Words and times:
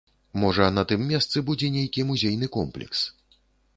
Можа, 0.43 0.69
на 0.77 0.83
тым 0.91 1.03
месцы 1.11 1.43
будзе 1.49 1.69
нейкі 1.75 2.07
музейны 2.13 2.47
комплекс. 2.59 3.05